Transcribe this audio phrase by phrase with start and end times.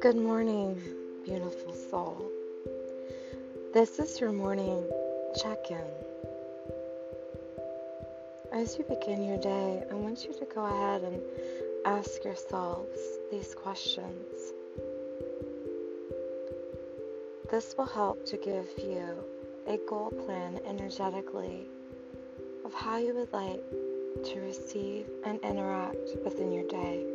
[0.00, 0.82] Good morning,
[1.24, 2.20] beautiful soul.
[3.72, 4.82] This is your morning
[5.40, 5.78] check in.
[8.52, 11.22] As you begin your day, I want you to go ahead and
[11.84, 12.98] ask yourselves
[13.30, 14.52] these questions.
[17.52, 19.06] This will help to give you
[19.68, 21.68] a goal plan energetically
[22.66, 23.62] of how you would like
[24.24, 27.06] to receive and interact within your day.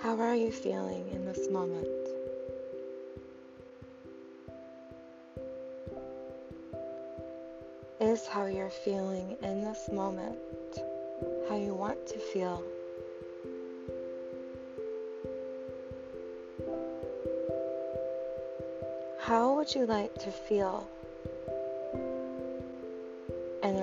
[0.00, 1.86] How are you feeling in this moment?
[8.00, 10.36] Is how you're feeling in this moment
[11.48, 12.60] how you want to feel?
[19.20, 20.88] How would you like to feel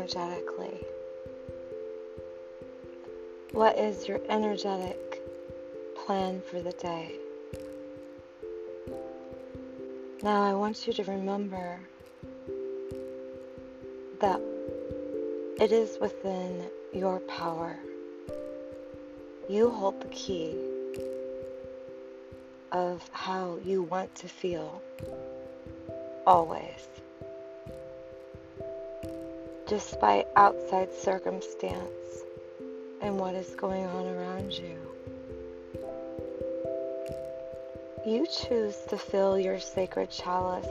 [0.04, 0.86] energetically?
[3.54, 5.22] What is your energetic
[5.96, 7.16] plan for the day?
[10.22, 11.80] Now, I want you to remember
[14.20, 14.42] that
[15.62, 17.78] it is within your power.
[19.50, 20.54] You hold the key
[22.74, 24.82] of how you want to feel
[26.28, 26.88] always.
[29.74, 32.22] Despite outside circumstance
[33.02, 34.78] and what is going on around you.
[38.06, 40.68] You choose to fill your sacred chalice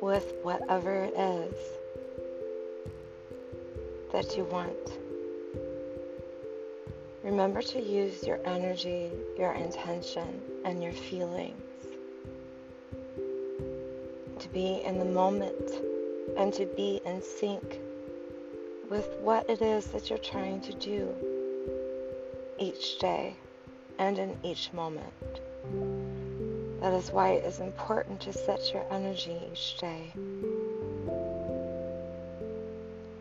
[0.00, 1.54] with whatever it is
[4.10, 4.98] that you want.
[7.22, 11.60] Remember to use your energy, your intention, and your feelings
[14.38, 15.93] to be in the moment
[16.36, 17.80] and to be in sync
[18.90, 21.14] with what it is that you're trying to do
[22.58, 23.36] each day
[23.98, 25.40] and in each moment.
[26.80, 30.12] That is why it is important to set your energy each day.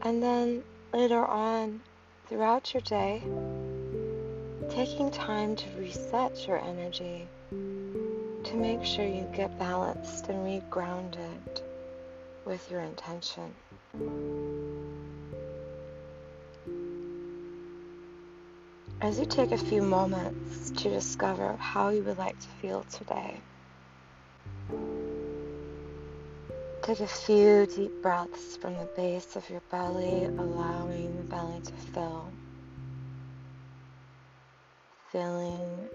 [0.02, 1.82] And then later on
[2.28, 3.24] throughout your day,
[4.70, 11.63] taking time to reset your energy to make sure you get balanced and regrounded
[12.46, 13.54] with your intention.
[19.02, 23.42] As you take a few moments to discover how you would like to feel today,
[26.82, 31.74] take a few deep breaths from the base of your belly, allowing the belly to
[31.74, 32.32] fill,
[35.12, 35.90] filling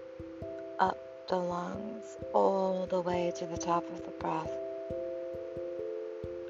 [0.79, 0.97] up
[1.29, 4.51] the lungs all the way to the top of the breath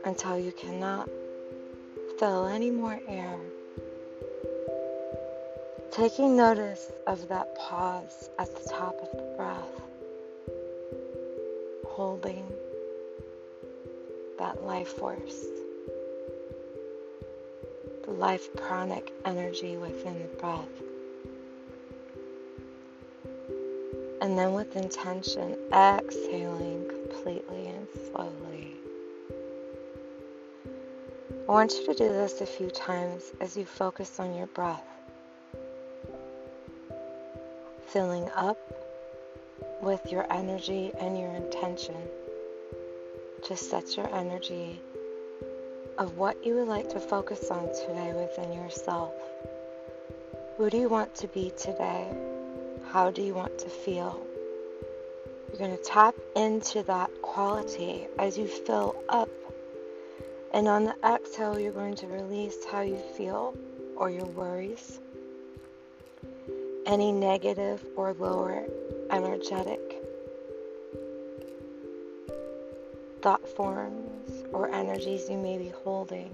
[0.05, 1.09] until you cannot
[2.17, 3.37] fill any more air.
[5.91, 9.81] Taking notice of that pause at the top of the breath,
[11.85, 12.45] holding
[14.37, 15.45] that life force,
[18.05, 20.67] the life pranic energy within the breath.
[24.21, 28.78] And then with intention, exhaling completely and slowly.
[31.49, 34.85] I want you to do this a few times as you focus on your breath.
[37.87, 38.59] Filling up
[39.81, 41.95] with your energy and your intention.
[43.47, 44.79] Just set your energy
[45.97, 49.11] of what you would like to focus on today within yourself.
[50.57, 52.15] Who do you want to be today?
[52.91, 54.23] How do you want to feel?
[55.47, 59.29] You're going to tap into that quality as you fill up.
[60.53, 63.55] And on the exhale, you're going to release how you feel
[63.95, 64.99] or your worries,
[66.85, 68.65] any negative or lower
[69.11, 69.79] energetic
[73.21, 76.33] thought forms or energies you may be holding.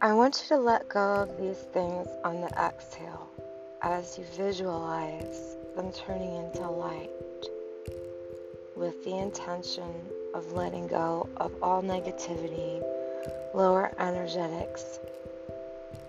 [0.00, 3.28] I want you to let go of these things on the exhale
[3.82, 7.10] as you visualize them turning into light
[8.76, 9.92] with the intention
[10.36, 12.82] of letting go of all negativity,
[13.54, 14.98] lower energetics,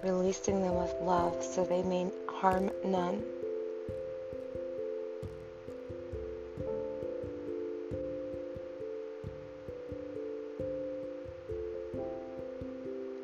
[0.04, 3.24] releasing them with love so they may harm none.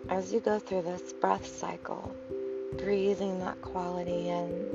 [0.07, 2.15] As you go through this breath cycle,
[2.77, 4.69] breathing that quality in,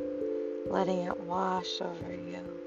[0.67, 2.58] letting it wash over you.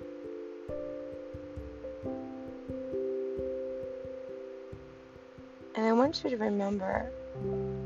[6.02, 7.10] Want you to remember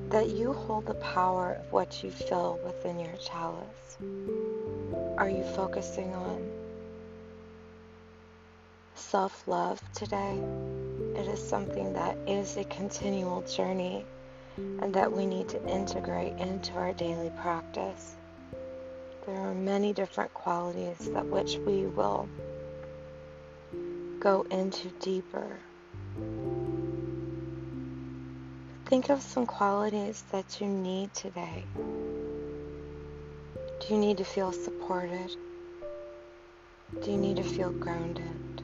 [0.09, 3.97] that you hold the power of what you feel within your chalice.
[5.17, 6.49] Are you focusing on
[8.95, 10.39] self love today?
[11.15, 14.03] It is something that is a continual journey
[14.57, 18.15] and that we need to integrate into our daily practice.
[19.27, 22.27] There are many different qualities that which we will
[24.19, 25.59] go into deeper.
[28.85, 31.63] Think of some qualities that you need today.
[33.79, 35.35] Do you need to feel supported?
[37.01, 38.61] Do you need to feel grounded?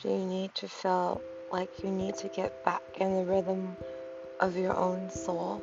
[0.00, 1.20] Do you need to feel
[1.52, 3.76] like you need to get back in the rhythm
[4.40, 5.62] of your own soul?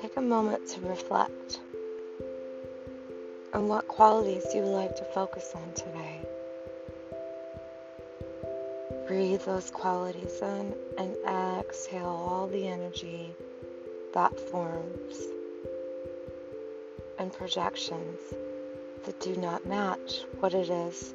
[0.00, 1.60] Take a moment to reflect
[3.52, 6.26] on what qualities you would like to focus on today.
[9.12, 13.36] Breathe those qualities in and exhale all the energy
[14.14, 15.16] that forms
[17.18, 18.18] and projections
[19.04, 21.12] that do not match what it is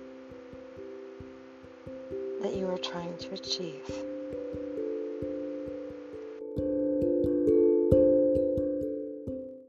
[2.43, 3.89] that you are trying to achieve.